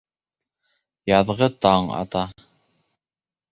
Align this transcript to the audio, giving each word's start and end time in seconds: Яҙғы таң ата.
Яҙғы 1.11 1.51
таң 1.67 1.93
ата. 2.01 2.25